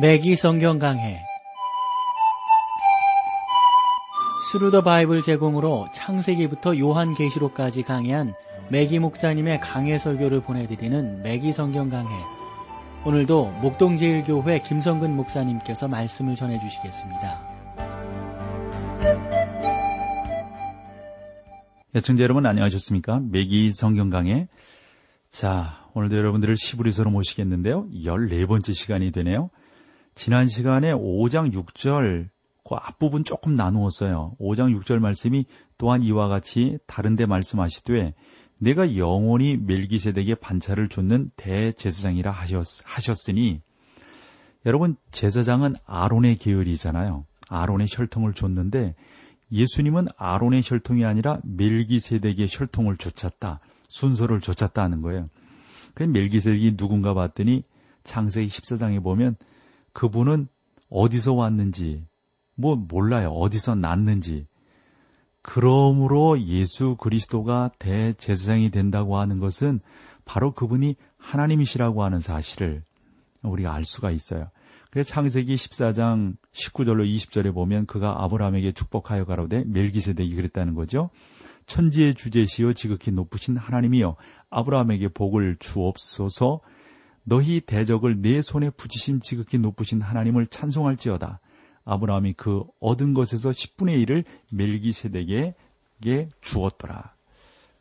매기 0.00 0.36
성경 0.36 0.78
강해 0.78 1.22
Thru 4.50 4.68
the 4.68 4.82
Bible 4.82 5.20
제공으로 5.20 5.86
창세기부터 5.92 6.78
요한계시록까지 6.78 7.82
강해한 7.82 8.32
매기 8.70 8.98
목사님의 8.98 9.60
강해 9.60 9.98
설교를 9.98 10.40
보내드리는 10.40 11.22
매기 11.22 11.52
성경 11.52 11.90
강해 11.90 12.08
오늘도 13.04 13.50
목동제일교회 13.60 14.60
김성근 14.60 15.14
목사님께서 15.14 15.88
말씀을 15.88 16.36
전해주시겠습니다. 16.36 17.52
애청자 21.94 22.22
여러분 22.22 22.46
안녕하셨습니까? 22.46 23.20
매기 23.30 23.70
성경 23.72 24.08
강해 24.08 24.48
자 25.30 25.86
오늘도 25.92 26.16
여러분들을 26.16 26.56
시부리서로 26.56 27.10
모시겠는데요. 27.10 27.90
14번째 27.90 28.72
시간이 28.72 29.12
되네요. 29.12 29.50
지난 30.14 30.46
시간에 30.46 30.92
5장 30.92 31.52
6절 31.52 32.28
그 32.64 32.74
앞부분 32.74 33.24
조금 33.24 33.54
나누었어요. 33.54 34.36
5장 34.40 34.78
6절 34.78 34.98
말씀이 34.98 35.46
또한 35.78 36.02
이와 36.02 36.28
같이 36.28 36.78
다른데 36.86 37.26
말씀하시되 37.26 38.14
내가 38.58 38.96
영원히 38.96 39.56
멜기세덱의 39.56 40.36
반차를 40.36 40.88
줬는 40.88 41.32
대제사장이라 41.36 42.30
하셨, 42.30 43.28
으니 43.28 43.60
여러분 44.64 44.96
제사장은 45.10 45.74
아론의 45.84 46.36
계열이잖아요. 46.36 47.26
아론의 47.48 47.88
혈통을 47.90 48.34
줬는데 48.34 48.94
예수님은 49.50 50.06
아론의 50.16 50.62
혈통이 50.64 51.04
아니라 51.04 51.38
멜기세덱의 51.42 52.46
혈통을 52.48 52.96
쫓았다. 52.96 53.58
순서를 53.88 54.40
쫓았다 54.40 54.82
하는 54.82 55.02
거예요. 55.02 55.28
그 55.94 56.04
멜기세덱이 56.04 56.76
누군가 56.76 57.12
봤더니 57.12 57.64
창세기 58.04 58.46
14장에 58.46 59.02
보면 59.02 59.36
그분은 59.92 60.48
어디서 60.88 61.34
왔는지 61.34 62.06
뭐 62.54 62.76
몰라요. 62.76 63.30
어디서 63.30 63.74
났는지. 63.74 64.46
그러므로 65.42 66.40
예수 66.40 66.96
그리스도가 66.96 67.72
대제사장이 67.78 68.70
된다고 68.70 69.18
하는 69.18 69.38
것은 69.40 69.80
바로 70.24 70.52
그분이 70.52 70.94
하나님이시라고 71.18 72.04
하는 72.04 72.20
사실을 72.20 72.84
우리가 73.42 73.74
알 73.74 73.84
수가 73.84 74.12
있어요. 74.12 74.50
그래서 74.90 75.08
창세기 75.08 75.54
14장 75.54 76.36
19절로 76.52 77.04
20절에 77.04 77.52
보면 77.52 77.86
그가 77.86 78.22
아브라함에게 78.22 78.72
축복하여 78.72 79.24
가로되 79.24 79.64
멜기세덱이 79.66 80.34
그랬다는 80.34 80.74
거죠. 80.74 81.10
천지의 81.66 82.14
주제시여 82.14 82.74
지극히 82.74 83.10
높으신 83.10 83.56
하나님이여 83.56 84.16
아브라함에게 84.50 85.08
복을 85.08 85.56
주옵소서 85.58 86.60
너희 87.24 87.60
대적을 87.60 88.20
내 88.20 88.42
손에 88.42 88.70
붙이신 88.70 89.20
지극히 89.20 89.58
높으신 89.58 90.00
하나님을 90.00 90.46
찬송할지어다. 90.48 91.40
아브라함이 91.84 92.34
그 92.34 92.64
얻은 92.80 93.12
것에서 93.12 93.50
10분의 93.50 94.04
1을 94.06 94.24
멜기세덱에게 94.52 96.28
주었더라. 96.40 97.14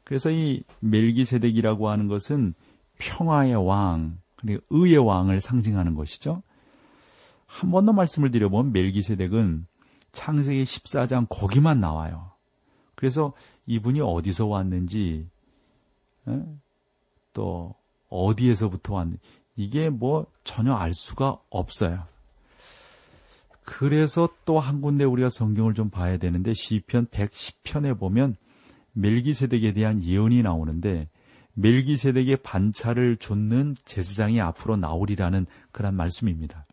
그래서 0.03 0.30
이 0.31 0.64
멜기세덱이라고 0.80 1.89
하는 1.89 2.08
것은 2.08 2.53
평화의 3.00 3.56
왕, 3.56 4.19
그리고 4.36 4.62
의의 4.69 4.97
왕을 4.97 5.39
상징하는 5.39 5.94
것이죠. 5.94 6.44
한 7.47 7.72
번 7.72 7.86
더 7.86 7.94
말씀을 7.94 8.31
드려보면 8.31 8.72
멜기세덱은 8.72 9.66
창세기 10.14 10.64
14장 10.64 11.28
거기만 11.30 11.80
나와요. 11.80 12.31
그래서 12.95 13.34
이분이 13.67 14.02
어디서 14.02 14.47
왔는지, 14.47 15.28
또 17.34 17.75
어디에서부터 18.12 18.94
왔는지, 18.94 19.20
이게 19.56 19.90
뭐 19.90 20.28
전혀 20.44 20.73
알 20.76 20.94
수가 20.94 21.40
없어요. 21.50 22.04
그래서 23.64 24.28
또 24.46 24.59
한 24.59 24.81
군데 24.81 25.03
우리가 25.03 25.30
성경을 25.30 25.74
좀 25.74 25.90
봐야 25.90 26.18
되는데 26.18 26.53
시편 26.53 27.08
110편에 27.08 27.97
보면 27.97 28.35
멜기세덱에 28.94 29.74
대한 29.74 30.03
예언이 30.03 30.41
나오는데 30.41 31.08
멜기세덱의 31.53 32.38
반차를 32.44 33.18
줬는 33.18 33.75
제사장이 33.85 34.41
앞으로 34.41 34.78
나오리라는 34.78 35.46
그런 35.72 35.96
말씀입니다. 35.96 36.66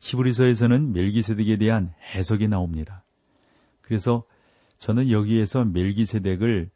히브리서에서는 0.00 0.92
멜기세덱에 0.92 1.58
대한 1.58 1.92
해석이 2.14 2.48
나옵니다. 2.48 3.04
그래서 3.82 4.24
저는 4.78 5.10
여기에서 5.10 5.64
멜기세덱을 5.64 6.70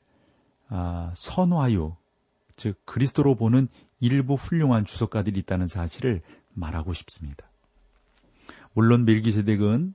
아, 0.68 1.12
선화유, 1.14 1.94
즉 2.56 2.80
그리스도로 2.84 3.34
보는 3.34 3.68
일부 4.00 4.34
훌륭한 4.34 4.84
주석가들이 4.84 5.38
있다는 5.40 5.66
사실을 5.66 6.22
말하고 6.54 6.92
싶습니다. 6.92 7.50
물론 8.72 9.04
멜기세덱은 9.04 9.94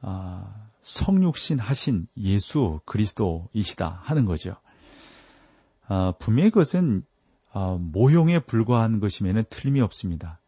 아, 0.00 0.68
성육신 0.80 1.58
하신 1.58 2.06
예수 2.16 2.80
그리스도이시다 2.84 4.00
하는 4.02 4.24
거죠. 4.24 4.56
아, 5.86 6.12
분명히 6.18 6.50
그것은 6.50 7.04
아, 7.52 7.78
모형에 7.80 8.40
불과한 8.40 9.00
것이면 9.00 9.44
틀림이 9.48 9.80
없습니다. 9.80 10.40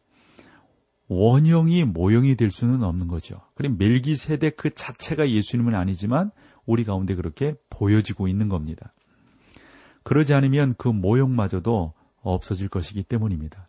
원형이 1.09 1.85
모형이 1.85 2.37
될 2.37 2.51
수는 2.51 2.83
없는 2.83 3.07
거죠. 3.07 3.41
그럼 3.55 3.77
멜기세덱 3.79 4.57
그 4.57 4.75
자체가 4.75 5.31
예수님은 5.31 5.75
아니지만 5.75 6.33
우리 6.65 6.85
가운데 6.85 7.15
그렇게 7.15 7.55
보여지고 7.71 8.27
있는 8.27 8.49
겁니다. 8.49 8.93
그러지 10.07 10.35
않으면 10.35 10.75
그 10.79 10.87
모형마저도 10.87 11.93
없어질 12.23 12.69
것이기 12.69 13.03
때문입니다. 13.03 13.69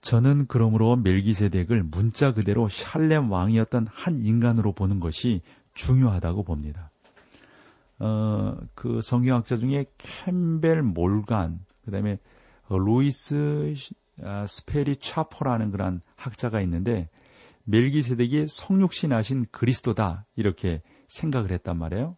저는 0.00 0.46
그러므로 0.48 0.96
멜기세덱을 0.96 1.82
문자 1.82 2.32
그대로 2.32 2.68
샬렘 2.68 3.30
왕이었던 3.30 3.86
한 3.90 4.24
인간으로 4.24 4.72
보는 4.72 5.00
것이 5.00 5.42
중요하다고 5.74 6.44
봅니다. 6.44 6.90
어, 7.98 8.56
그 8.74 9.00
성경학자 9.02 9.56
중에 9.56 9.84
캠벨 9.98 10.82
몰간, 10.82 11.60
그 11.84 11.90
다음에 11.90 12.18
로이스 12.70 13.74
아, 14.22 14.46
스페리 14.46 14.96
차포라는 14.96 15.70
그런 15.70 16.00
학자가 16.16 16.62
있는데 16.62 17.10
멜기세덱이 17.64 18.46
성육신하신 18.48 19.48
그리스도다 19.50 20.24
이렇게 20.34 20.80
생각을 21.08 21.50
했단 21.50 21.76
말이에요. 21.76 22.16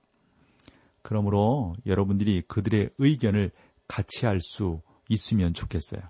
그러므로 1.07 1.77
여러분들이 1.87 2.43
그들의 2.49 2.91
의견을 2.99 3.53
같이 3.87 4.27
할수 4.27 4.81
있으면 5.09 5.55
좋겠어요. 5.55 6.01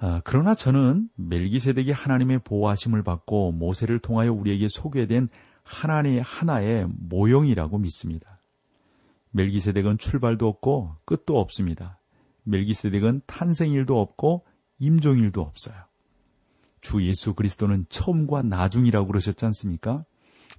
아, 0.00 0.20
그러나 0.24 0.56
저는 0.56 1.08
멜기세덱이 1.14 1.92
하나님의 1.92 2.40
보호하심을 2.40 3.04
받고 3.04 3.52
모세를 3.52 4.00
통하여 4.00 4.32
우리에게 4.32 4.66
소개된 4.68 5.28
하나님의 5.62 6.22
하나의 6.22 6.88
모형이라고 6.88 7.78
믿습니다. 7.78 8.40
멜기세덱은 9.30 9.98
출발도 9.98 10.48
없고 10.48 10.96
끝도 11.04 11.38
없습니다. 11.38 12.00
멜기세덱은 12.42 13.22
탄생일도 13.28 14.00
없고 14.00 14.44
임종일도 14.80 15.40
없어요. 15.40 15.76
주 16.80 17.06
예수 17.06 17.34
그리스도는 17.34 17.86
처음과 17.90 18.42
나중이라고 18.42 19.06
그러셨지 19.06 19.44
않습니까? 19.44 20.04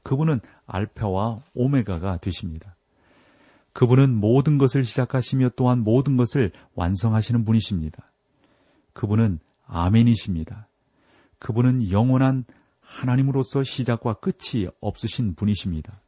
그분은 0.03 0.39
알파와 0.65 1.41
오메가가 1.53 2.17
되십니다. 2.17 2.75
그분은 3.73 4.15
모든 4.15 4.57
것을 4.57 4.83
시작하시며 4.83 5.51
또한 5.55 5.79
모든 5.79 6.17
것을 6.17 6.51
완성하시는 6.75 7.45
분이십니다. 7.45 8.11
그분은 8.93 9.39
아멘이십니다. 9.65 10.67
그분은 11.37 11.91
영원한 11.91 12.45
하나님으로서 12.81 13.63
시작과 13.63 14.15
끝이 14.15 14.67
없으신 14.81 15.35
분이십니다. 15.35 16.01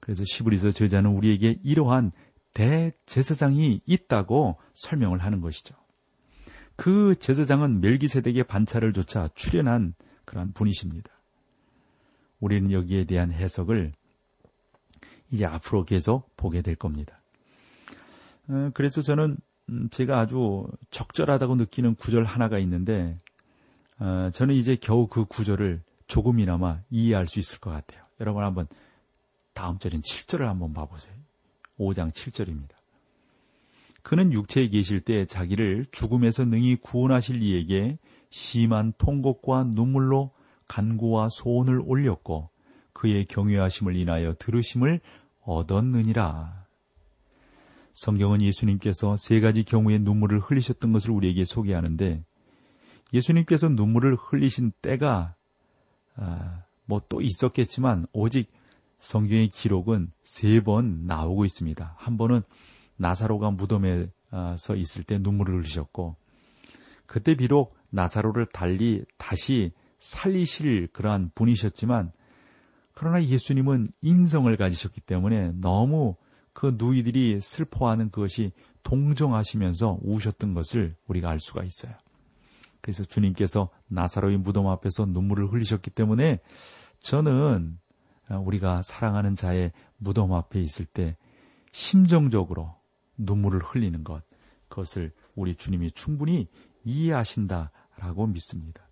그래서 0.00 0.22
시브리서 0.24 0.70
저자는 0.70 1.10
우리에게 1.10 1.58
이러한 1.64 2.12
대제사장이 2.54 3.82
있다고 3.84 4.56
설명을 4.74 5.18
하는 5.18 5.40
것이죠. 5.40 5.74
그 6.76 7.16
제사장은 7.18 7.80
멜기세덱의 7.80 8.44
반차를 8.44 8.92
조차 8.92 9.28
출연한 9.34 9.94
그러한 10.24 10.52
분이십니다. 10.52 11.10
우리는 12.40 12.72
여기에 12.72 13.04
대한 13.04 13.32
해석을 13.32 13.92
이제 15.30 15.44
앞으로 15.44 15.84
계속 15.84 16.36
보게 16.36 16.62
될 16.62 16.76
겁니다. 16.76 17.20
어, 18.48 18.70
그래서 18.74 19.02
저는 19.02 19.36
음, 19.68 19.88
제가 19.90 20.20
아주 20.20 20.66
적절하다고 20.90 21.56
느끼는 21.56 21.96
구절 21.96 22.24
하나가 22.24 22.58
있는데 22.58 23.18
어, 23.98 24.30
저는 24.32 24.54
이제 24.54 24.76
겨우 24.76 25.08
그 25.08 25.24
구절을 25.24 25.82
조금이나마 26.06 26.80
이해할 26.90 27.26
수 27.26 27.38
있을 27.40 27.58
것 27.58 27.70
같아요. 27.70 28.04
여러분 28.20 28.44
한번 28.44 28.66
다음 29.52 29.78
절인 29.78 30.02
7절을 30.02 30.40
한번 30.40 30.72
봐보세요. 30.72 31.14
5장 31.78 32.12
7절입니다. 32.12 32.70
그는 34.02 34.32
육체에 34.32 34.68
계실 34.68 35.00
때 35.00 35.24
자기를 35.24 35.86
죽음에서 35.90 36.44
능히 36.44 36.76
구원하실 36.76 37.42
이에게 37.42 37.98
심한 38.30 38.92
통곡과 38.98 39.64
눈물로 39.74 40.30
간구와 40.68 41.28
소원을 41.30 41.82
올렸고 41.84 42.50
그의 42.92 43.26
경외하심을 43.26 43.96
인하여 43.96 44.34
들으심을 44.38 45.00
얻었느니라. 45.42 46.66
성경은 47.94 48.42
예수님께서 48.42 49.16
세 49.16 49.40
가지 49.40 49.64
경우의 49.64 50.00
눈물을 50.00 50.40
흘리셨던 50.40 50.92
것을 50.92 51.10
우리에게 51.12 51.44
소개하는데 51.44 52.24
예수님께서 53.12 53.68
눈물을 53.68 54.14
흘리신 54.16 54.72
때가 54.82 55.34
아, 56.16 56.62
뭐 56.86 57.00
또 57.08 57.20
있었겠지만 57.20 58.06
오직 58.12 58.50
성경의 58.98 59.48
기록은 59.48 60.10
세 60.22 60.60
번 60.60 61.06
나오고 61.06 61.44
있습니다. 61.44 61.94
한 61.96 62.16
번은 62.16 62.42
나사로가 62.96 63.50
무덤에서 63.50 64.74
있을 64.76 65.04
때 65.04 65.18
눈물을 65.18 65.56
흘리셨고 65.58 66.16
그때 67.06 67.34
비록 67.34 67.76
나사로를 67.90 68.46
달리 68.46 69.04
다시 69.18 69.72
살리실 69.98 70.88
그러한 70.92 71.30
분이셨지만 71.34 72.12
그러나 72.94 73.22
예수님은 73.22 73.92
인성을 74.00 74.56
가지셨기 74.56 75.02
때문에 75.02 75.52
너무 75.60 76.16
그 76.52 76.74
누이들이 76.78 77.40
슬퍼하는 77.40 78.10
그것이 78.10 78.52
동정하시면서 78.82 79.98
우셨던 80.02 80.54
것을 80.54 80.96
우리가 81.06 81.28
알 81.28 81.38
수가 81.38 81.62
있어요. 81.64 81.92
그래서 82.80 83.04
주님께서 83.04 83.68
나사로의 83.88 84.38
무덤 84.38 84.68
앞에서 84.68 85.06
눈물을 85.06 85.52
흘리셨기 85.52 85.90
때문에 85.90 86.40
저는 87.00 87.78
우리가 88.30 88.80
사랑하는 88.82 89.34
자의 89.34 89.72
무덤 89.98 90.32
앞에 90.32 90.60
있을 90.60 90.86
때 90.86 91.16
심정적으로 91.72 92.74
눈물을 93.18 93.60
흘리는 93.60 94.02
것, 94.04 94.22
그것을 94.68 95.12
우리 95.34 95.54
주님이 95.54 95.90
충분히 95.90 96.48
이해하신다라고 96.84 98.26
믿습니다. 98.28 98.85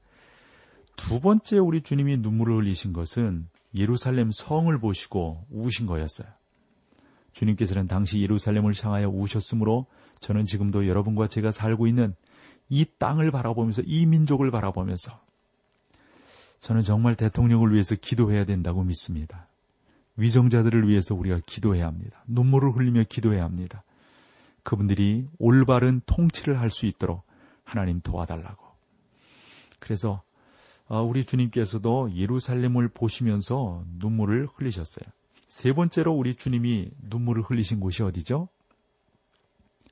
두 0.97 1.21
번째 1.21 1.59
우리 1.59 1.83
주님이 1.83 2.19
눈물을 2.19 2.57
흘리신 2.57 2.93
것은 2.93 3.49
예루살렘 3.75 4.31
성을 4.33 4.77
보시고 4.79 5.45
우신 5.51 5.87
거였어요. 5.87 6.29
주님께서는 7.33 7.89
당시 7.89 8.21
예루살렘을 8.21 8.73
향하여 8.81 9.09
우셨으므로 9.09 9.87
저는 10.21 10.45
지금도 10.45 10.87
여러분과 10.87 11.27
제가 11.27 11.51
살고 11.51 11.87
있는 11.89 12.15
이 12.69 12.87
땅을 12.99 13.31
바라보면서 13.31 13.83
이 13.85 14.07
민족을 14.07 14.51
바라보면서 14.51 15.21
저는 16.61 16.83
정말 16.83 17.15
대통령을 17.15 17.73
위해서 17.73 17.95
기도해야 17.97 18.45
된다고 18.45 18.83
믿습니다. 18.85 19.49
위정자들을 20.17 20.89
위해서 20.89 21.15
우리가 21.15 21.41
기도해야 21.45 21.87
합니다. 21.87 22.23
눈물을 22.29 22.71
흘리며 22.71 23.05
기도해야 23.09 23.45
합니다. 23.45 23.83
그분들이 24.63 25.29
올바른 25.39 26.01
통치를 26.07 26.61
할 26.61 26.71
수 26.71 26.87
있도록 26.87 27.23
하나님 27.65 28.01
도와달라고. 28.01 28.65
그래서 29.79 30.13
어, 30.13 30.23
우리 30.89 31.25
주님께서도 31.25 32.15
예루살렘을 32.15 32.89
보시면서 32.89 33.85
눈물을 33.99 34.49
흘리셨어요. 34.55 35.05
세 35.49 35.73
번째로 35.73 36.13
우리 36.13 36.35
주님이 36.35 36.91
눈물을 37.09 37.43
흘리신 37.43 37.81
곳이 37.81 38.03
어디죠? 38.03 38.49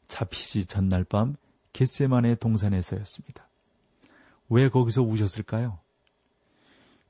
잡히지 0.09 0.67
전날 0.67 1.05
밤 1.05 1.37
겟세만의 1.73 2.37
동산에서였습니다. 2.37 3.49
왜 4.51 4.69
거기서 4.69 5.03
우셨을까요? 5.03 5.79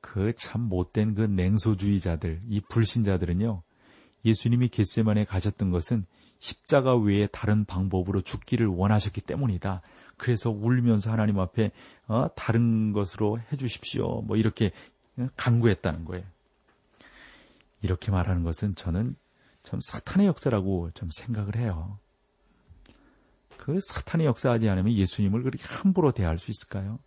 그 0.00 0.32
참 0.36 0.62
못된 0.62 1.14
그 1.14 1.22
냉소주의자들, 1.22 2.40
이 2.48 2.60
불신자들은요, 2.60 3.62
예수님이 4.24 4.68
겟세만에 4.68 5.24
가셨던 5.24 5.70
것은 5.70 6.04
십자가 6.38 6.96
외에 6.96 7.26
다른 7.26 7.64
방법으로 7.64 8.20
죽기를 8.20 8.66
원하셨기 8.66 9.20
때문이다. 9.22 9.80
그래서 10.16 10.50
울면서 10.50 11.10
하나님 11.10 11.38
앞에 11.38 11.70
어, 12.06 12.28
다른 12.34 12.92
것으로 12.92 13.40
해주십시오. 13.52 14.22
뭐 14.22 14.36
이렇게 14.36 14.72
강구했다는 15.36 16.04
거예요. 16.04 16.24
이렇게 17.82 18.10
말하는 18.10 18.42
것은 18.42 18.74
저는 18.74 19.16
좀 19.62 19.80
사탄의 19.80 20.26
역사라고 20.26 20.90
좀 20.94 21.08
생각을 21.12 21.56
해요. 21.56 21.98
그 23.56 23.78
사탄의 23.80 24.26
역사하지 24.26 24.68
않으면 24.68 24.92
예수님을 24.92 25.42
그렇게 25.42 25.62
함부로 25.64 26.12
대할 26.12 26.38
수 26.38 26.50
있을까요? 26.50 26.98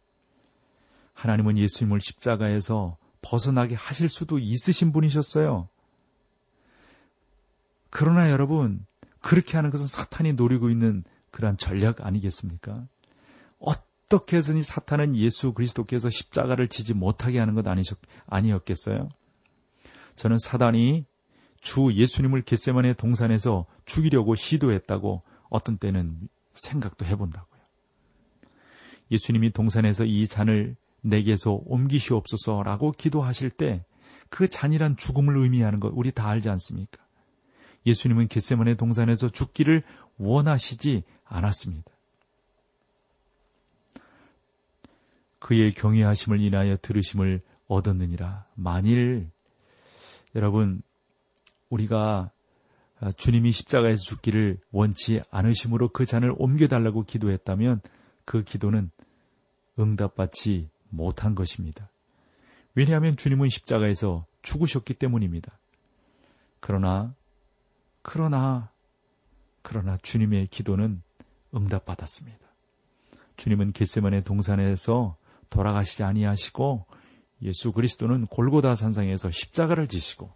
하나님은 1.14 1.58
예수님을 1.58 2.00
십자가에서 2.02 2.98
벗어나게 3.22 3.76
하실 3.76 4.08
수도 4.08 4.38
있으신 4.40 4.92
분이셨어요. 4.92 5.68
그러나 7.90 8.30
여러분, 8.30 8.86
그렇게 9.20 9.58
하는 9.58 9.72
것은 9.72 9.88
사탄이 9.88 10.34
노리고 10.34 10.70
있는 10.70 11.04
그러한 11.32 11.58
전략 11.58 12.06
아니겠습니까? 12.06 12.88
어떻게 13.60 14.38
해서니 14.38 14.62
사탄은 14.62 15.16
예수 15.16 15.54
그리스도께서 15.54 16.10
십자가를 16.10 16.68
지지 16.68 16.94
못하게 16.94 17.40
하는 17.40 17.56
것 17.56 17.68
아니셨, 17.68 17.98
아니었겠어요? 18.28 19.10
저는 20.16 20.38
사단이 20.38 21.06
주 21.62 21.92
예수님을 21.94 22.44
겟세만의 22.44 22.96
동산에서 22.96 23.66
죽이려고 23.86 24.36
시도했다고 24.36 25.24
어떤 25.50 25.78
때는 25.78 26.30
생각도 26.54 27.06
해본다고요. 27.06 27.62
예수님이 29.12 29.52
동산에서 29.52 30.06
이 30.06 30.28
잔을 30.28 30.76
내게서 31.02 31.60
옮기시옵소서라고 31.66 32.92
기도하실 32.92 33.52
때 33.52 33.86
그 34.30 34.48
잔이란 34.48 34.98
죽음을 34.98 35.38
의미하는 35.38 35.80
것 35.80 35.92
우리 35.94 36.12
다 36.12 36.28
알지 36.28 36.50
않습니까? 36.50 37.04
예수님은 37.86 38.28
겟세만의 38.28 38.78
동산에서 38.78 39.30
죽기를 39.30 39.84
원하시지 40.18 41.04
않았습니다. 41.24 41.92
그의 45.40 45.72
경외하심을 45.72 46.40
인하여 46.42 46.78
들으심을 46.82 47.42
얻었느니라. 47.68 48.46
만일 48.56 49.30
여러분 50.36 50.82
우리가 51.70 52.32
주님이 53.18 53.52
십자가에서 53.52 54.02
죽기를 54.04 54.60
원치 54.72 55.22
않으심으로 55.30 55.90
그 55.90 56.06
잔을 56.06 56.34
옮겨달라고 56.38 57.04
기도했다면 57.04 57.82
그 58.24 58.44
기도는 58.44 58.90
응답받지 59.78 60.70
못한 60.90 61.36
것입니다. 61.36 61.90
왜냐하면 62.74 63.18
주님은 63.18 63.50
십자가에서 63.50 64.26
죽으셨기 64.42 64.94
때문입니다. 64.96 65.58
그러나 66.60 67.14
그러나, 68.08 68.70
그러나 69.64 69.98
주님의 69.98 70.48
기도는 70.48 71.02
응답받았습니다. 71.56 72.38
주님은 73.36 73.72
겟세만의 73.72 74.24
동산에서 74.24 75.18
돌아가시지 75.56 76.04
아니하시고 76.04 76.86
예수 77.42 77.72
그리스도는 77.72 78.28
골고다 78.28 78.76
산상에서 78.76 79.30
십자가를 79.30 79.88
지시고 79.88 80.34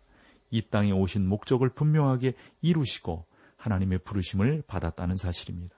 이 0.50 0.62
땅에 0.70 0.92
오신 0.92 1.28
목적을 1.28 1.70
분명하게 1.70 2.34
이루시고 2.62 3.26
하나님의 3.58 4.00
부르심을 4.00 4.64
받았다는 4.66 5.18
사실입니다. 5.18 5.76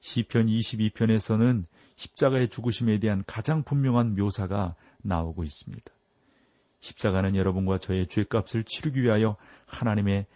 시편 0.00 0.46
22편에서는 0.46 1.66
십자가의 1.96 2.48
죽으심에 2.48 2.98
대한 2.98 3.22
가장 3.26 3.62
분명한 3.62 4.14
묘사가 4.16 4.74
나오고 5.02 5.44
있습니다. 5.44 5.92
십자가는 6.80 7.36
여러분과 7.36 7.76
저의 7.76 8.06
죄값을 8.06 8.64
치르기 8.64 9.02
위하여 9.02 9.36
하나님의 9.66 10.26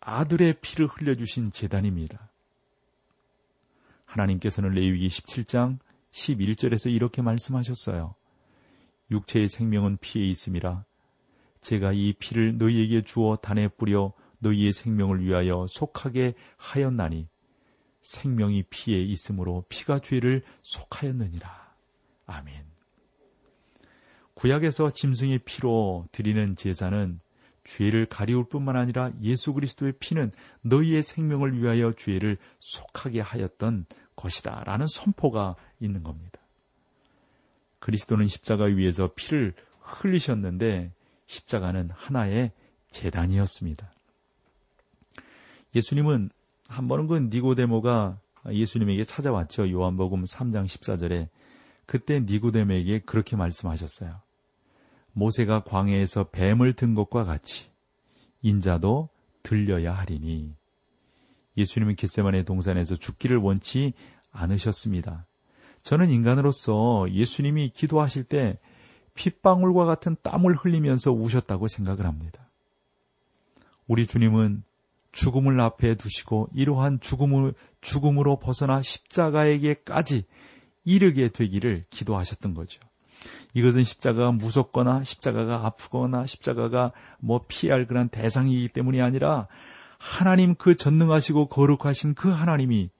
아들의 0.00 0.56
피를 0.60 0.86
흘려주신 0.86 1.50
재단입니다. 1.50 2.30
하나님께서는 4.04 4.70
레위기 4.72 5.08
17장 5.08 5.78
11절에서 6.14 6.92
이렇게 6.92 7.22
말씀하셨어요. 7.22 8.14
육체의 9.10 9.48
생명은 9.48 9.98
피에 10.00 10.24
있음이라. 10.24 10.84
제가 11.60 11.92
이 11.92 12.12
피를 12.14 12.56
너희에게 12.56 13.02
주어 13.02 13.36
단에 13.36 13.68
뿌려 13.68 14.12
너희의 14.38 14.72
생명을 14.72 15.24
위하여 15.24 15.66
속하게 15.68 16.34
하였나니 16.56 17.28
생명이 18.02 18.64
피에 18.70 19.00
있으므로 19.00 19.64
피가 19.68 19.98
죄를 20.00 20.42
속하였느니라. 20.62 21.74
아멘. 22.26 22.64
구약에서 24.34 24.90
짐승의 24.90 25.40
피로 25.44 26.06
드리는 26.12 26.54
제사는 26.54 27.20
죄를 27.64 28.06
가리울 28.06 28.48
뿐만 28.48 28.76
아니라 28.76 29.10
예수 29.22 29.52
그리스도의 29.52 29.94
피는 29.98 30.32
너희의 30.62 31.02
생명을 31.02 31.60
위하여 31.60 31.92
죄를 31.92 32.36
속하게 32.60 33.20
하였던 33.20 33.86
것이다. 34.16 34.62
라는 34.64 34.86
선포가 34.86 35.56
있는 35.80 36.02
겁니다. 36.02 36.38
그리스도는 37.80 38.28
십자가 38.28 38.64
위에서 38.64 39.10
피를 39.14 39.54
흘리셨는데 39.80 40.92
십자가는 41.26 41.90
하나의 41.90 42.52
재단이었습니다. 42.90 43.92
예수님은 45.74 46.30
한 46.68 46.88
번은 46.88 47.06
그 47.06 47.18
니고데모가 47.18 48.20
예수님에게 48.50 49.04
찾아왔죠. 49.04 49.70
요한복음 49.70 50.24
3장 50.24 50.66
14절에 50.66 51.28
그때 51.86 52.20
니고데모에게 52.20 53.00
그렇게 53.00 53.36
말씀하셨어요. 53.36 54.23
모세가 55.14 55.64
광해에서 55.64 56.24
뱀을 56.24 56.74
든 56.74 56.94
것과 56.94 57.24
같이 57.24 57.66
인자도 58.42 59.08
들려야 59.42 59.94
하리니 59.94 60.54
예수님은 61.56 61.96
겟세만의 61.96 62.44
동산에서 62.44 62.96
죽기를 62.96 63.38
원치 63.38 63.94
않으셨습니다. 64.32 65.26
저는 65.82 66.10
인간으로서 66.10 67.06
예수님이 67.10 67.70
기도하실 67.70 68.24
때 68.24 68.58
핏방울과 69.14 69.84
같은 69.84 70.16
땀을 70.22 70.56
흘리면서 70.56 71.12
우셨다고 71.12 71.68
생각을 71.68 72.06
합니다. 72.06 72.50
우리 73.86 74.06
주님은 74.06 74.64
죽음을 75.12 75.60
앞에 75.60 75.94
두시고 75.94 76.48
이러한 76.52 76.98
죽음을, 77.00 77.54
죽음으로 77.80 78.40
벗어나 78.40 78.82
십자가에게까지 78.82 80.24
이르게 80.84 81.28
되기를 81.28 81.84
기도하셨던 81.90 82.54
거죠. 82.54 82.80
이것은 83.54 83.84
십자가가 83.84 84.32
무섭거나 84.32 85.04
십자가가 85.04 85.66
아프거나 85.66 86.26
십자가가 86.26 86.92
뭐 87.18 87.44
피할 87.46 87.86
그런 87.86 88.08
대상이기 88.08 88.68
때문이 88.68 89.00
아니라 89.00 89.48
하나님 89.98 90.54
그 90.54 90.76
전능하시고 90.76 91.46
거룩하신 91.46 92.14
그 92.14 92.28
하나님이 92.28 92.90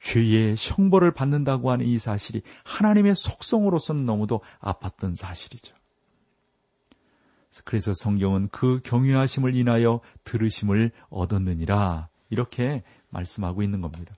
죄의 0.00 0.54
형벌을 0.56 1.12
받는다고 1.12 1.70
하는 1.70 1.86
이 1.86 1.98
사실이 1.98 2.42
하나님의 2.64 3.14
속성으로서는 3.14 4.06
너무도 4.06 4.40
아팠던 4.60 5.16
사실이죠. 5.16 5.74
그래서 7.64 7.92
성경은 7.92 8.48
그 8.50 8.80
경외하심을 8.84 9.54
인하여 9.56 10.00
들으심을 10.24 10.92
얻었느니라 11.10 12.08
이렇게 12.30 12.82
말씀하고 13.10 13.62
있는 13.62 13.80
겁니다. 13.80 14.16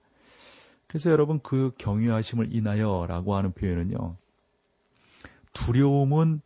그래서 0.86 1.10
여러분 1.10 1.40
그 1.42 1.72
경외하심을 1.78 2.54
인하여라고 2.54 3.34
하는 3.34 3.52
표현은요. 3.52 4.16
두려움은 5.52 6.40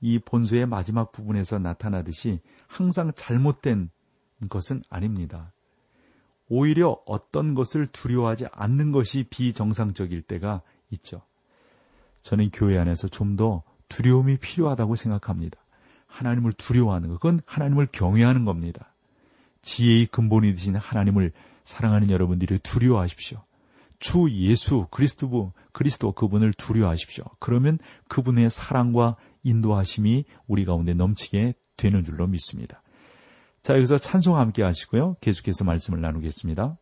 이 0.00 0.18
본소의 0.18 0.66
마지막 0.66 1.12
부분에서 1.12 1.58
나타나듯이 1.58 2.40
항상 2.66 3.12
잘못된 3.14 3.90
것은 4.48 4.82
아닙니다. 4.88 5.52
오히려 6.48 7.00
어떤 7.04 7.54
것을 7.54 7.86
두려워하지 7.86 8.46
않는 8.52 8.92
것이 8.92 9.24
비정상적일 9.24 10.22
때가 10.22 10.62
있죠. 10.90 11.22
저는 12.22 12.50
교회 12.52 12.78
안에서 12.78 13.08
좀 13.08 13.36
더 13.36 13.62
두려움이 13.88 14.36
필요하다고 14.38 14.96
생각합니다. 14.96 15.58
하나님을 16.06 16.52
두려워하는 16.52 17.08
것, 17.08 17.14
그건 17.14 17.40
하나님을 17.46 17.88
경외하는 17.92 18.44
겁니다. 18.44 18.92
지혜의 19.62 20.06
근본이 20.06 20.54
되신 20.54 20.76
하나님을 20.76 21.32
사랑하는 21.64 22.10
여러분들이 22.10 22.58
두려워하십시오. 22.58 23.42
주 23.98 24.30
예수 24.30 24.86
그리스도 24.90 25.52
그리스도 25.72 26.12
그분을 26.12 26.52
두려워하십시오. 26.52 27.24
그러면 27.38 27.78
그분의 28.08 28.50
사랑과 28.50 29.16
인도하심이 29.42 30.24
우리 30.46 30.64
가운데 30.64 30.94
넘치게 30.94 31.54
되는 31.76 32.04
줄로 32.04 32.26
믿습니다. 32.26 32.82
자, 33.62 33.74
여기서 33.74 33.98
찬송 33.98 34.36
함께 34.36 34.62
하시고요. 34.62 35.16
계속해서 35.20 35.64
말씀을 35.64 36.00
나누겠습니다. 36.00 36.76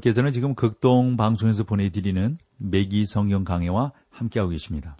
여러분께서는 0.00 0.32
지금 0.32 0.54
극동 0.54 1.16
방송에서 1.16 1.64
보내드리는 1.64 2.38
매기 2.56 3.06
성경 3.06 3.44
강해와 3.44 3.92
함께하고 4.10 4.50
계십니다. 4.50 4.96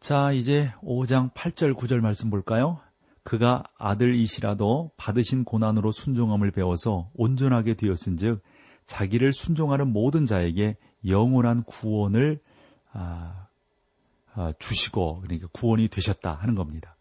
자, 0.00 0.32
이제 0.32 0.72
5장 0.82 1.32
8절 1.32 1.74
9절 1.74 2.00
말씀 2.00 2.30
볼까요? 2.30 2.80
그가 3.22 3.64
아들이시라도 3.78 4.92
받으신 4.96 5.44
고난으로 5.44 5.92
순종함을 5.92 6.50
배워서 6.50 7.10
온전하게 7.14 7.74
되었은즉 7.74 8.42
자기를 8.86 9.32
순종하는 9.32 9.92
모든 9.92 10.26
자에게 10.26 10.76
영원한 11.06 11.62
구원을 11.64 12.40
아, 12.92 13.48
아, 14.34 14.52
주시고 14.58 15.20
그러니까 15.22 15.48
구원이 15.52 15.88
되셨다 15.88 16.34
하는 16.34 16.54
겁니다. 16.54 16.96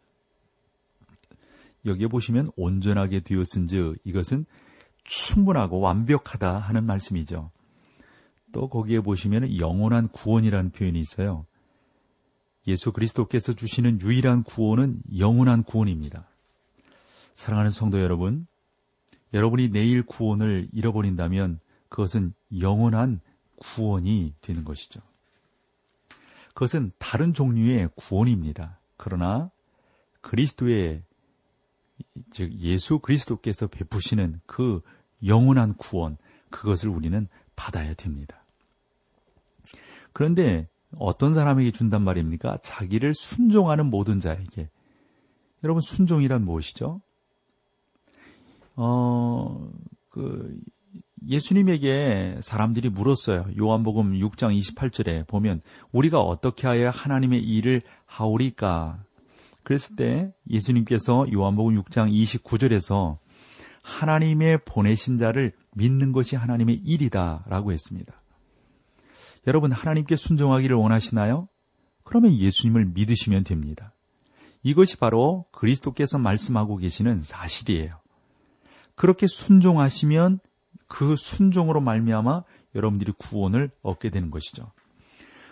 여기에 1.85 2.07
보시면 2.07 2.51
온전하게 2.55 3.21
되었은즉 3.21 3.97
이것은 4.03 4.45
충분하고 5.05 5.79
완벽하다 5.79 6.59
하는 6.59 6.85
말씀이죠. 6.85 7.51
또 8.51 8.69
거기에 8.69 8.99
보시면 8.99 9.57
영원한 9.57 10.07
구원이라는 10.09 10.71
표현이 10.71 10.99
있어요. 10.99 11.45
예수 12.67 12.91
그리스도께서 12.91 13.53
주시는 13.53 14.01
유일한 14.01 14.43
구원은 14.43 15.01
영원한 15.17 15.63
구원입니다. 15.63 16.27
사랑하는 17.35 17.69
성도 17.69 18.01
여러분, 18.01 18.47
여러분이 19.33 19.69
내일 19.69 20.03
구원을 20.03 20.69
잃어버린다면 20.73 21.59
그것은 21.89 22.33
영원한 22.59 23.19
구원이 23.57 24.33
되는 24.41 24.63
것이죠. 24.63 25.01
그것은 26.49 26.91
다른 26.97 27.33
종류의 27.33 27.89
구원입니다. 27.95 28.79
그러나 28.97 29.51
그리스도의 30.21 31.03
즉 32.31 32.53
예수 32.59 32.99
그리스도께서 32.99 33.67
베푸시는 33.67 34.41
그 34.45 34.81
영원한 35.25 35.75
구원 35.75 36.17
그것을 36.49 36.89
우리는 36.89 37.27
받아야 37.55 37.93
됩니다. 37.93 38.43
그런데 40.13 40.67
어떤 40.97 41.33
사람에게 41.33 41.71
준단 41.71 42.01
말입니까? 42.03 42.59
자기를 42.61 43.13
순종하는 43.13 43.87
모든 43.87 44.19
자에게. 44.19 44.69
여러분 45.63 45.81
순종이란 45.81 46.43
무엇이죠? 46.45 47.01
어, 48.75 49.69
그 50.09 50.57
예수님에게 51.27 52.39
사람들이 52.41 52.89
물었어요. 52.89 53.47
요한복음 53.59 54.13
6장 54.19 54.57
28절에 54.57 55.27
보면 55.27 55.61
우리가 55.91 56.19
어떻게 56.19 56.67
하여 56.67 56.89
하나님의 56.89 57.41
일을 57.41 57.81
하오리까? 58.05 59.03
그랬을 59.65 59.95
때 59.95 60.31
예수님께서 60.49 61.25
요한복음 61.33 61.81
6장 61.81 62.13
29절에서 62.13 63.17
하나님의 63.83 64.59
보내신 64.63 65.17
자를 65.17 65.53
믿는 65.75 66.11
것이 66.11 66.35
하나님의 66.35 66.75
일이다라고 66.85 67.73
했습니다. 67.73 68.13
여러분 69.47 69.71
하나님께 69.71 70.15
순종하기를 70.15 70.75
원하시나요? 70.77 71.49
그러면 72.03 72.35
예수님을 72.35 72.85
믿으시면 72.93 73.43
됩니다. 73.43 73.93
이것이 74.63 74.97
바로 74.97 75.45
그리스도께서 75.51 76.19
말씀하고 76.19 76.77
계시는 76.77 77.21
사실이에요. 77.21 77.99
그렇게 78.95 79.27
순종하시면 79.27 80.39
그 80.87 81.15
순종으로 81.15 81.81
말미암아 81.81 82.43
여러분들이 82.75 83.13
구원을 83.17 83.71
얻게 83.81 84.09
되는 84.09 84.29
것이죠. 84.29 84.71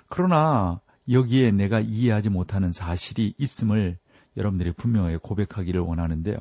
그러나 0.08 0.82
여기에 1.10 1.52
내가 1.52 1.80
이해하지 1.80 2.30
못하는 2.30 2.72
사실이 2.72 3.36
있음을 3.38 3.98
여러분들이 4.38 4.72
분명하게 4.74 5.18
고백하기를 5.18 5.82
원하는데요. 5.82 6.38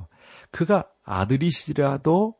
그가 0.50 0.88
아들이시라도 1.04 2.34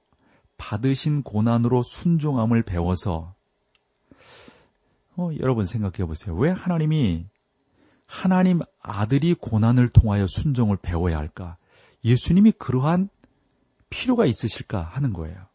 받으신 0.56 1.22
고난으로 1.22 1.82
순종함을 1.82 2.62
배워서 2.62 3.34
어, 5.16 5.30
여러분 5.40 5.66
생각해 5.66 6.06
보세요. 6.06 6.34
왜 6.36 6.50
하나님이 6.50 7.26
하나님 8.06 8.60
아들이 8.80 9.34
고난을 9.34 9.88
통하여 9.88 10.26
순종을 10.26 10.76
배워야 10.76 11.18
할까? 11.18 11.56
예수님이 12.04 12.52
그러한 12.52 13.08
필요가 13.90 14.26
있으실까 14.26 14.82
하는 14.82 15.12
거예요. 15.12 15.46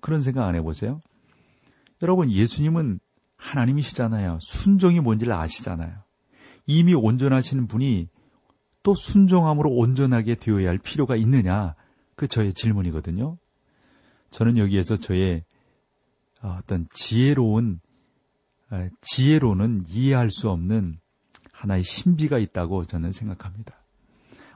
그런 0.00 0.20
생각 0.20 0.46
안 0.46 0.54
해보세요? 0.54 1.00
여러분, 2.02 2.30
예수님은 2.30 3.00
하나님이시잖아요. 3.36 4.38
순종이 4.40 5.00
뭔지를 5.00 5.32
아시잖아요. 5.32 5.98
이미 6.66 6.94
온전하신 6.94 7.66
분이 7.66 8.08
또 8.88 8.94
순종함으로 8.94 9.68
온전하게 9.68 10.36
되어야 10.36 10.70
할 10.70 10.78
필요가 10.78 11.14
있느냐? 11.14 11.74
그 12.16 12.26
저의 12.26 12.54
질문이거든요. 12.54 13.36
저는 14.30 14.56
여기에서 14.56 14.96
저의 14.96 15.44
어떤 16.40 16.88
지혜로운 16.90 17.80
아, 18.70 18.88
지혜로는 19.02 19.82
이해할 19.88 20.30
수 20.30 20.48
없는 20.48 21.00
하나의 21.52 21.84
신비가 21.84 22.38
있다고 22.38 22.86
저는 22.86 23.12
생각합니다. 23.12 23.74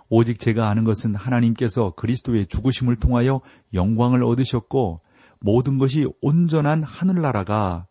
오직 0.09 0.39
제가 0.39 0.71
아는 0.71 0.85
것은 0.85 1.15
하나님께서 1.15 1.91
그리스도의 1.91 2.47
죽으심을 2.47 2.97
통하여 2.97 3.43
영광을 3.75 4.25
얻으셨고 4.25 5.03
모든 5.41 5.77
것이 5.77 6.07
온전한 6.23 6.83
하늘나라가 6.83 7.87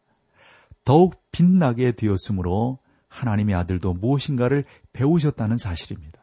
더욱 0.85 1.21
빛나게 1.31 1.91
되었으므로 1.91 2.79
하나님의 3.09 3.53
아들도 3.53 3.93
무엇인가를 3.93 4.65
배우셨다는 4.91 5.57
사실입니다. 5.57 6.20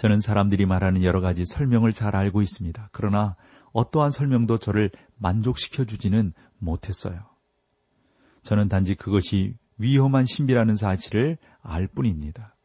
저는 0.00 0.22
사람들이 0.22 0.64
말하는 0.64 1.02
여러 1.02 1.20
가지 1.20 1.44
설명을 1.44 1.92
잘 1.92 2.16
알고 2.16 2.40
있습니다. 2.40 2.88
그러나 2.90 3.36
어떠한 3.74 4.12
설명도 4.12 4.56
저를 4.56 4.90
만족시켜 5.18 5.84
주지는 5.84 6.32
못했어요. 6.56 7.20
저는 8.42 8.70
단지 8.70 8.94
그것이 8.94 9.58
위험한 9.76 10.24
신비라는 10.24 10.76
사실을 10.76 11.36
알 11.60 11.86
뿐입니다. 11.86 12.56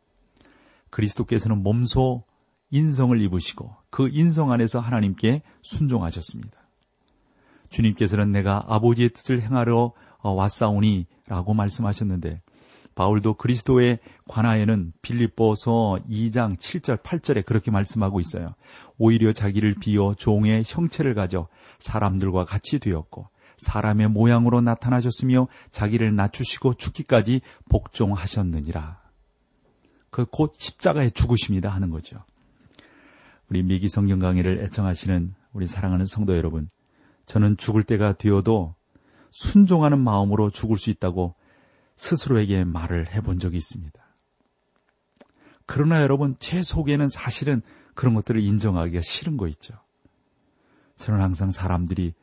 그리스도께서는 0.92 1.62
몸소 1.62 2.24
인성을 2.70 3.20
입으시고 3.20 3.76
그 3.90 4.08
인성 4.14 4.54
안에서 4.54 4.80
하나님께 4.80 5.42
순종하셨습니다. 5.62 6.58
주님께서는 7.68 8.32
내가 8.32 8.64
아버지의 8.66 9.10
뜻을 9.10 9.42
행하러 9.42 9.92
왔사오니 10.22 11.06
라고 11.28 11.54
말씀하셨는데 11.54 12.42
바울도 12.96 13.36
그리스도의 13.36 14.00
관하에는 14.28 14.94
빌립보서 15.02 16.00
2장 16.10 16.58
7절 16.58 17.04
8절에 17.04 17.46
그렇게 17.46 17.70
말씀하고 17.70 18.20
있어요. 18.20 18.56
오히려 18.98 19.34
자기를 19.34 19.76
비어 19.76 20.16
종의 20.18 20.64
형체를 20.66 21.14
가져 21.14 21.48
사람들과 21.80 22.46
같이 22.46 22.80
되었고 22.80 23.30
사람의 23.58 24.10
모양으로 24.10 24.62
나타나셨으며 24.62 25.48
자기를 25.72 26.16
낮추시고 26.16 26.76
죽기까지 26.76 27.42
복종하셨느니라. 27.70 29.06
그 30.10 30.26
곧 30.26 30.54
십자가의 30.58 31.12
죽으십니다 31.12 31.70
하는 31.70 31.90
거죠. 31.90 32.24
우리 33.50 33.64
미기 33.64 33.90
성경 33.90 34.20
강의를 34.20 34.60
애청하시는 34.64 35.36
우리 35.52 35.68
사랑하는 35.68 36.06
성도 36.06 36.36
여러분, 36.38 36.70
저는 37.26 37.58
죽을 37.58 37.84
때가 37.84 38.14
되어도 38.14 38.76
순종하는 39.32 40.00
마음으로 40.00 40.50
죽을 40.50 40.78
수 40.78 40.90
있다고 40.90 41.36
스스로에게 41.96 42.64
말을 42.64 43.14
해본 43.14 43.40
적이 43.40 43.58
있습니다. 43.58 44.00
그러나 45.66 46.02
여러분, 46.02 46.36
제 46.40 46.62
속에는 46.62 47.08
사실은 47.10 47.62
그런 47.94 48.14
것들을 48.14 48.42
인정하기가 48.42 49.02
싫은 49.02 49.38
거 49.38 49.48
있죠. 49.48 49.74
저는 50.98 51.22
항상 51.22 51.52
사람들이 51.52 52.14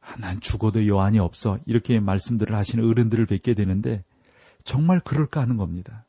아, 0.00 0.16
난 0.16 0.40
죽어도 0.40 0.86
여한이 0.88 1.20
없어. 1.20 1.58
이렇게 1.66 2.00
말씀들을 2.00 2.56
하시는 2.56 2.84
어른들을 2.84 3.24
뵙게 3.26 3.54
되는데 3.54 4.04
정말 4.64 5.00
그럴까 5.00 5.40
하는 5.40 5.56
겁니다. 5.56 6.06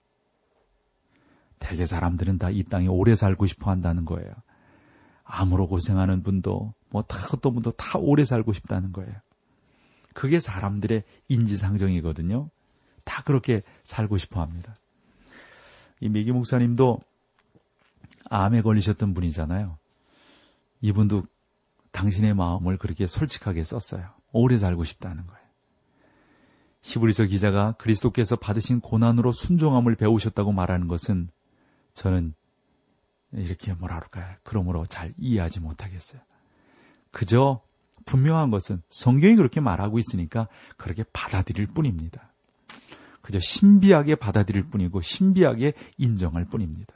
대개 1.59 1.85
사람들은 1.85 2.39
다 2.39 2.49
이 2.49 2.63
땅에 2.63 2.87
오래 2.87 3.15
살고 3.15 3.45
싶어 3.45 3.69
한다는 3.71 4.03
거예요. 4.05 4.33
암으로 5.23 5.67
고생하는 5.67 6.23
분도 6.23 6.73
뭐다 6.89 7.17
어떤 7.33 7.53
분도 7.53 7.71
다 7.71 7.99
오래 7.99 8.25
살고 8.25 8.51
싶다는 8.53 8.91
거예요. 8.91 9.13
그게 10.13 10.39
사람들의 10.39 11.03
인지상정이거든요. 11.29 12.49
다 13.03 13.23
그렇게 13.23 13.61
살고 13.83 14.17
싶어 14.17 14.41
합니다. 14.41 14.75
이 15.99 16.09
미기 16.09 16.31
목사님도 16.31 16.99
암에 18.29 18.61
걸리셨던 18.61 19.13
분이잖아요. 19.13 19.77
이분도 20.81 21.23
당신의 21.91 22.33
마음을 22.33 22.77
그렇게 22.77 23.07
솔직하게 23.07 23.63
썼어요. 23.63 24.09
오래 24.31 24.57
살고 24.57 24.83
싶다는 24.83 25.25
거예요. 25.27 25.43
히브리서 26.81 27.25
기자가 27.25 27.73
그리스도께서 27.73 28.35
받으신 28.35 28.81
고난으로 28.81 29.31
순종함을 29.31 29.95
배우셨다고 29.95 30.51
말하는 30.51 30.87
것은 30.87 31.29
저는 31.93 32.33
이렇게 33.31 33.73
뭐라 33.73 33.95
그럴까요? 33.99 34.35
그러므로 34.43 34.85
잘 34.85 35.13
이해하지 35.17 35.61
못하겠어요. 35.61 36.21
그저 37.11 37.61
분명한 38.05 38.51
것은 38.51 38.81
성경이 38.89 39.35
그렇게 39.35 39.61
말하고 39.61 39.97
있으니까 39.99 40.49
그렇게 40.75 41.03
받아들일 41.13 41.67
뿐입니다. 41.67 42.32
그저 43.23 43.39
신비하게 43.39 44.15
받아들일 44.15 44.63
뿐이고 44.63 45.01
신비하게 45.01 45.73
인정할 45.97 46.45
뿐입니다. 46.45 46.93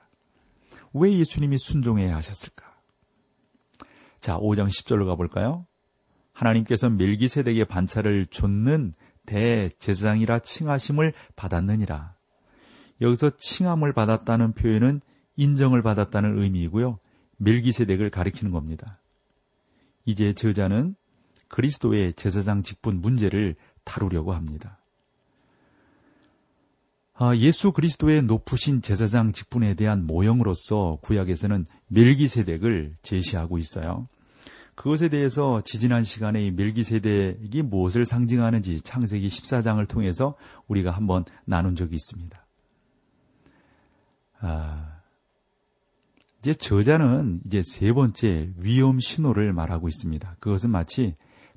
왜 0.93 1.17
예수님이 1.17 1.57
순종해야 1.57 2.15
하셨을까? 2.17 2.65
자, 4.19 4.37
5장 4.37 4.67
10절로 4.67 5.05
가볼까요? 5.07 5.65
하나님께서 6.33 6.89
멜기세덱의 6.89 7.65
반차를 7.65 8.27
좇는 8.27 8.93
대제사장이라 9.25 10.39
칭하심을 10.39 11.13
받았느니라. 11.37 12.15
여기서 12.99 13.37
칭함을 13.37 13.93
받았다는 13.93 14.53
표현은 14.53 15.01
인정을 15.37 15.81
받았다는 15.81 16.41
의미이고요. 16.41 16.99
멜기세덱을 17.37 18.09
가리키는 18.09 18.51
겁니다. 18.51 18.99
이제 20.03 20.33
저자는 20.33 20.95
그리스도의 21.47 22.13
제사장 22.15 22.63
직분 22.63 22.99
문제를 22.99 23.55
다루려고 23.85 24.33
합니다. 24.33 24.79
아, 27.19 27.35
예수 27.35 27.71
그리스도의 27.71 28.21
높으신 28.23 28.83
제사장 28.83 29.31
직분에 29.31 29.73
대한 29.73 30.05
모형으로서 30.05 30.99
구약에서는 31.01 31.65
멜기세덱을 31.87 32.97
제시하고 33.01 33.57
있어요. 33.57 34.07
그것에 34.75 35.09
대해서 35.09 35.61
지지난 35.65 36.03
시간에 36.03 36.45
이 36.45 36.51
멜기세덱이 36.51 37.63
무엇을 37.63 38.05
상징하는지 38.05 38.81
창세기 38.81 39.25
14장을 39.25 39.87
통해서 39.87 40.35
우리가 40.67 40.91
한번 40.91 41.25
나눈 41.45 41.75
적이 41.75 41.95
있습니다. 41.95 42.45
아, 44.41 44.99
이제 46.37 46.53
저자는 46.53 47.41
이제 47.47 47.63
세 47.63 47.91
번째 47.93 48.53
위험 48.57 48.99
신호를 48.99 49.53
말하고 49.53 49.87
있습니다. 49.87 50.35
그것은 50.39 50.69
마치 50.69 51.15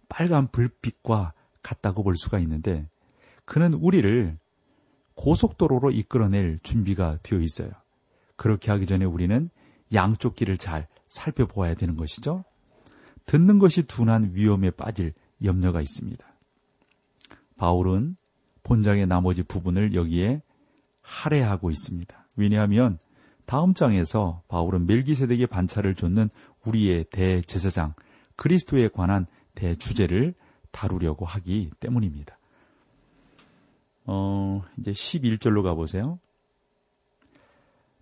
빨간 0.08 0.48
불빛과 0.50 1.34
같다고 1.62 2.02
볼 2.02 2.16
수가 2.16 2.38
있는데 2.38 2.88
그는 3.44 3.74
우리를 3.74 4.38
고속도로로 5.20 5.90
이끌어낼 5.90 6.58
준비가 6.62 7.18
되어 7.22 7.40
있어요. 7.40 7.70
그렇게 8.36 8.70
하기 8.70 8.86
전에 8.86 9.04
우리는 9.04 9.50
양쪽 9.92 10.34
길을 10.34 10.56
잘 10.56 10.88
살펴보아야 11.08 11.74
되는 11.74 11.94
것이죠. 11.94 12.44
듣는 13.26 13.58
것이 13.58 13.82
둔한 13.82 14.30
위험에 14.32 14.70
빠질 14.70 15.12
염려가 15.44 15.82
있습니다. 15.82 16.26
바울은 17.58 18.16
본장의 18.62 19.06
나머지 19.08 19.42
부분을 19.42 19.94
여기에 19.94 20.40
할애하고 21.02 21.70
있습니다. 21.70 22.26
왜냐하면 22.38 22.98
다음 23.44 23.74
장에서 23.74 24.42
바울은 24.48 24.86
멜기세덱의 24.86 25.48
반차를 25.48 25.94
줬는 25.94 26.30
우리의 26.64 27.04
대제사장 27.10 27.92
그리스도에 28.36 28.88
관한 28.88 29.26
대주제를 29.54 30.32
다루려고 30.70 31.26
하기 31.26 31.72
때문입니다. 31.78 32.39
어, 34.06 34.62
이제 34.78 34.92
11절로 34.92 35.62
가보세요. 35.62 36.18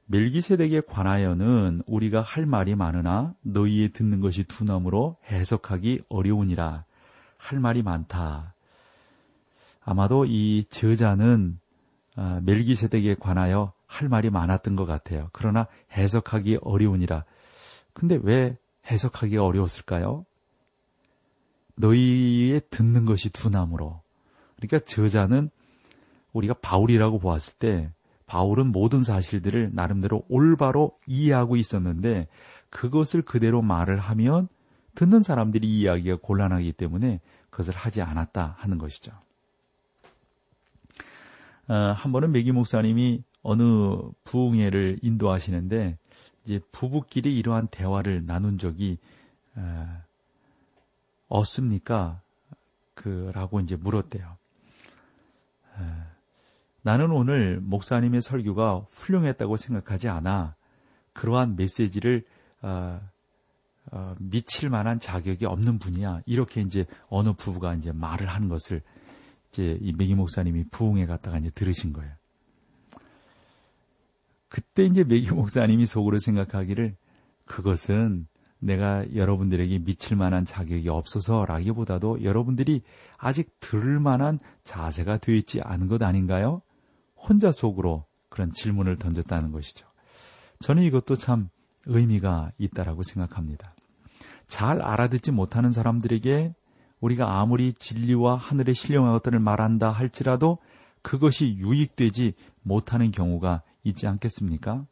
멜기세덱에 0.07 0.81
관하여는 0.89 1.83
우리가 1.87 2.23
할 2.23 2.47
말이 2.47 2.75
많으나 2.75 3.35
너희의 3.43 3.93
듣는 3.93 4.21
것이 4.21 4.45
두나무로 4.45 5.17
해석하기 5.27 6.05
어려우니라. 6.09 6.85
할 7.37 7.61
말이 7.61 7.83
많다. 7.83 8.55
아마도 9.85 10.25
이 10.25 10.65
저자는 10.71 11.59
아, 12.17 12.41
멜기세덱에 12.43 13.17
관하여 13.17 13.73
할 13.87 14.09
말이 14.09 14.31
많았던 14.31 14.77
것 14.77 14.87
같아요. 14.87 15.29
그러나 15.33 15.67
해석하기 15.93 16.59
어려우니라. 16.63 17.25
근데 17.93 18.19
왜 18.23 18.57
해석하기 18.91 19.37
어려웠을까요? 19.37 20.25
너희의 21.77 22.63
듣는 22.71 23.05
것이 23.05 23.31
두나무로. 23.31 24.01
그러니까 24.57 24.79
저자는 24.81 25.51
우리가 26.33 26.55
바울이라고 26.55 27.19
보았을 27.19 27.55
때 27.59 27.93
바울은 28.27 28.67
모든 28.73 29.05
사실들을 29.05 29.71
나름대로 29.73 30.25
올바로 30.29 30.99
이해하고 31.07 31.57
있었는데 31.57 32.29
그것을 32.71 33.23
그대로 33.23 33.62
말을 33.62 33.99
하면 33.99 34.49
듣는 34.95 35.21
사람들이 35.21 35.67
이해하기가 35.67 36.17
곤란하기 36.21 36.73
때문에 36.73 37.21
그것을 37.51 37.75
하지 37.75 38.03
않았다 38.03 38.57
하는 38.59 38.79
것이죠. 38.79 39.12
어, 41.69 41.75
한 41.75 42.12
번은 42.12 42.33
메기 42.33 42.53
목사님이 42.53 43.23
어느 43.43 43.62
부흥회를 44.25 44.99
인도하시는데 45.03 45.99
이제 46.45 46.61
부부끼리 46.73 47.37
이러한 47.38 47.69
대화를 47.69 48.27
나눈 48.27 48.59
적이 48.59 48.99
어, 49.55 50.03
없습니까? 51.29 52.21
그라고 52.95 53.61
이제 53.61 53.77
물었대요. 53.77 54.37
어, 55.77 56.07
나는 56.83 57.11
오늘 57.11 57.61
목사님의 57.61 58.23
설교가 58.23 58.87
훌륭했다고 58.91 59.57
생각하지 59.57 60.09
않아 60.09 60.55
그러한 61.12 61.57
메시지를 61.57 62.25
어, 62.62 63.01
어, 63.91 64.14
미칠 64.21 64.71
만한 64.71 64.99
자격이 65.01 65.47
없는 65.47 65.79
분이야. 65.79 66.23
이렇게 66.27 66.61
이제 66.61 66.85
어느 67.09 67.33
부부가 67.33 67.75
이제 67.75 67.93
말을 67.93 68.27
하는 68.27 68.49
것을 68.49 68.83
이제 69.51 69.79
이 69.81 69.93
메기 69.97 70.14
목사님이 70.14 70.64
부흥에 70.71 71.07
갔다가 71.07 71.38
이제 71.38 71.51
들으신 71.51 71.93
거예요. 71.93 72.12
그때 74.49 74.85
이제 74.85 75.05
메기 75.05 75.31
목사님이 75.31 75.87
속으로 75.87 76.19
생각하기를 76.19 76.97
그것은 77.45 78.27
내가 78.61 79.05
여러분들에게 79.14 79.79
미칠 79.81 80.17
만한 80.17 80.45
자격이 80.45 80.88
없어서라기보다도 80.88 82.25
여러분들이 82.25 82.83
아직 83.17 83.55
들을 83.61 84.01
만한 84.01 84.38
자세가 84.64 85.19
되어 85.19 85.37
있지 85.37 85.61
않은 85.62 85.87
것 85.87 86.03
아닌가요? 86.03 86.62
혼자 87.18 87.52
속으로 87.52 88.07
그런 88.28 88.52
질문을 88.52 88.96
던졌다는 88.96 89.52
것이죠. 89.52 89.88
저는 90.61 90.83
이것도 90.85 91.16
참 91.16 91.50
의미가 91.87 92.52
있다라고 92.59 93.02
생각합니다. 93.02 93.74
잘 94.46 94.81
알아듣지 94.81 95.33
못하는 95.33 95.72
사람들에게 95.72 96.54
우리가 97.00 97.40
아무리 97.40 97.72
진리와 97.74 98.37
하늘의 98.37 98.74
신령한 98.74 99.12
것들을 99.12 99.38
말한다 99.38 99.90
할지라도 99.90 100.59
그것이 101.02 101.57
유익되지 101.57 102.35
못하는 102.62 103.11
경우가 103.11 103.62
있지 103.85 104.07
않겠습니까? 104.07 104.87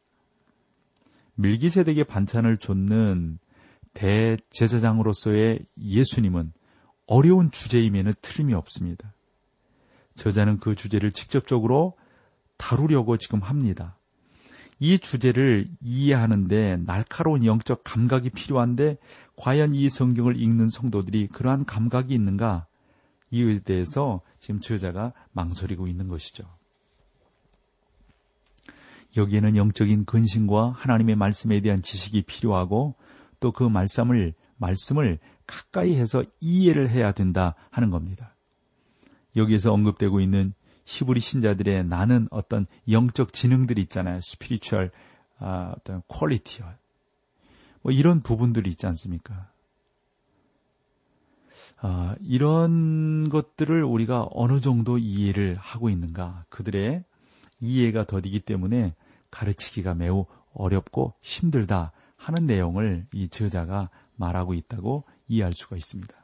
밀기세덱의 1.34 2.04
반찬을 2.04 2.58
줬는 2.58 3.38
대제사장으로서의 3.92 5.60
예수님은 5.78 6.52
어려운 7.06 7.50
주제임에는 7.50 8.12
틀림이 8.20 8.54
없습니다. 8.54 9.14
저자는 10.14 10.58
그 10.58 10.74
주제를 10.74 11.12
직접적으로 11.12 11.94
다루려고 12.57 13.16
지금 13.16 13.40
합니다. 13.40 13.99
이 14.79 14.99
주제를 14.99 15.69
이해하는데 15.81 16.79
날카로운 16.85 17.45
영적 17.45 17.83
감각이 17.83 18.31
필요한데 18.31 18.99
과연 19.37 19.75
이 19.75 19.88
성경을 19.88 20.40
읽는 20.40 20.69
성도들이 20.69 21.29
그러한 21.29 21.64
감각이 21.64 22.14
있는가? 22.14 22.66
이에 23.31 23.59
대해서 23.61 24.21
지금 24.38 24.61
저자가 24.61 25.12
망설이고 25.33 25.88
있는 25.88 26.09
것이죠. 26.09 26.45
여기에는 29.16 29.57
영적인 29.57 30.05
근신과 30.05 30.73
하나님의 30.77 31.16
말씀에 31.16 31.61
대한 31.61 31.81
지식이 31.81 32.23
필요하고 32.23 32.97
또 33.40 33.53
그 33.53 33.64
말씀을 33.64 34.35
말씀을 34.59 35.19
가까이 35.47 35.95
해서 35.95 36.25
이해를 36.40 36.88
해야 36.90 37.12
된다 37.12 37.55
하는 37.71 37.90
겁니다. 37.90 38.35
여기에서 39.37 39.73
언급되고 39.73 40.21
있는 40.21 40.55
히브리 40.87 41.20
신자들의 41.20 41.85
나는 41.85 42.29
어떤 42.31 42.66
영적 42.90 43.33
지능들이 43.33 43.83
있잖아요. 43.83 44.20
스피리추얼 44.22 44.90
아, 45.38 45.75
어떤 45.77 46.03
퀄리티와 46.09 46.75
뭐 47.83 47.92
이런 47.92 48.22
부분들이 48.22 48.70
있지 48.70 48.87
않습니까? 48.87 49.51
아, 51.79 52.16
이런 52.20 53.29
것들을 53.29 53.85
우리가 53.85 54.29
어느 54.31 54.61
정도 54.61 54.96
이해를 54.96 55.57
하고 55.57 55.90
있는가? 55.90 56.44
그들의 56.49 57.05
이해가 57.61 58.05
더디기 58.07 58.40
때문에 58.40 58.94
가르치기가 59.31 59.94
매우 59.94 60.25
어렵고 60.55 61.14
힘들다 61.20 61.92
하는 62.16 62.46
내용을 62.46 63.07
이 63.12 63.29
저자가 63.29 63.90
말하고 64.16 64.55
있다고 64.55 65.05
이해할 65.29 65.53
수가 65.53 65.77
있습니다. 65.77 66.14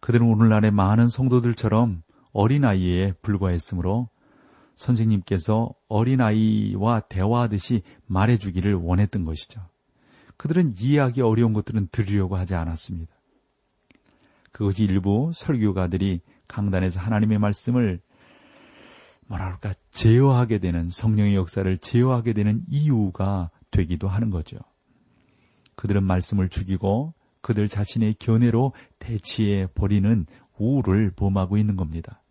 그들은 0.00 0.26
오늘날의 0.26 0.70
많은 0.70 1.08
성도들처럼 1.08 2.03
어린아이에 2.34 3.12
불과했으므로 3.22 4.10
선생님께서 4.76 5.70
어린아이와 5.88 7.00
대화하듯이 7.08 7.82
말해주기를 8.06 8.74
원했던 8.74 9.24
것이죠. 9.24 9.62
그들은 10.36 10.74
이해하기 10.76 11.22
어려운 11.22 11.52
것들은 11.52 11.88
들으려고 11.90 12.36
하지 12.36 12.54
않았습니다. 12.54 13.14
그것이 14.52 14.84
일부 14.84 15.30
설교가들이 15.32 16.20
강단에서 16.48 17.00
하나님의 17.00 17.38
말씀을 17.38 18.00
뭐랄까 19.26 19.74
제어하게 19.90 20.58
되는 20.58 20.88
성령의 20.88 21.34
역사를 21.34 21.78
제어하게 21.78 22.34
되는 22.34 22.62
이유가 22.68 23.50
되기도 23.70 24.08
하는 24.08 24.30
거죠. 24.30 24.58
그들은 25.76 26.02
말씀을 26.02 26.48
죽이고 26.48 27.14
그들 27.40 27.68
자신의 27.68 28.14
견해로 28.14 28.72
대치해 28.98 29.66
버리는 29.74 30.26
우를 30.58 31.10
범하고 31.10 31.56
있는 31.56 31.76
겁니다. 31.76 32.22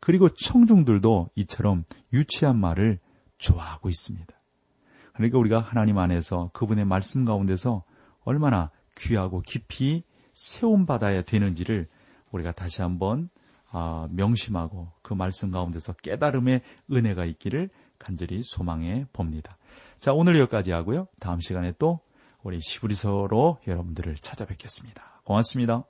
그리고 0.00 0.28
청중들도 0.28 1.30
이처럼 1.34 1.84
유치한 2.12 2.58
말을 2.58 2.98
좋아하고 3.38 3.88
있습니다. 3.88 4.32
그러니까 5.14 5.38
우리가 5.38 5.60
하나님 5.60 5.98
안에서 5.98 6.50
그분의 6.52 6.84
말씀 6.86 7.24
가운데서 7.24 7.84
얼마나 8.24 8.70
귀하고 8.96 9.42
깊이 9.42 10.04
세움받아야 10.34 11.22
되는지를 11.22 11.88
우리가 12.30 12.52
다시 12.52 12.82
한번 12.82 13.28
아, 13.72 14.08
명심하고 14.10 14.88
그 15.02 15.14
말씀 15.14 15.50
가운데서 15.50 15.92
깨달음의 15.94 16.62
은혜가 16.90 17.24
있기를 17.24 17.70
간절히 17.98 18.42
소망해 18.42 19.06
봅니다. 19.12 19.58
자, 19.98 20.12
오늘 20.12 20.38
여기까지 20.38 20.72
하고요. 20.72 21.06
다음 21.20 21.38
시간에 21.38 21.72
또 21.78 22.00
우리 22.42 22.58
시부리서로 22.60 23.58
여러분들을 23.66 24.16
찾아뵙겠습니다. 24.16 25.22
고맙습니다. 25.24 25.89